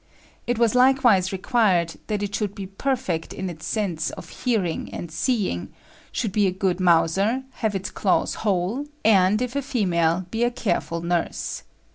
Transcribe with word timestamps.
It 0.47 0.57
was 0.57 0.73
likewise 0.73 1.31
required 1.31 1.97
that 2.07 2.23
it 2.23 2.33
should 2.33 2.55
be 2.55 2.65
perfect 2.65 3.33
in 3.33 3.51
its 3.51 3.67
sense 3.67 4.09
of 4.09 4.29
hearing 4.29 4.91
and 4.91 5.11
seeing, 5.11 5.71
should 6.11 6.31
be 6.31 6.47
a 6.47 6.51
good 6.51 6.79
mouser, 6.79 7.43
have 7.61 7.75
its 7.75 7.91
claws 7.91 8.33
whole, 8.41 8.87
and, 9.05 9.43
if 9.43 9.55
a 9.55 9.61
female, 9.61 10.25
be 10.31 10.43
a 10.43 10.49
careful 10.49 11.01
nurse. 11.01 11.61